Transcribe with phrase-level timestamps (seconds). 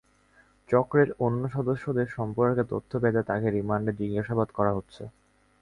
[0.69, 5.03] চক্রের অন্য সদস্যদের সম্পর্কে তথ্য পেতে তাঁকে রিমান্ডে জিজ্ঞাসাবাদ করা হচ্ছে।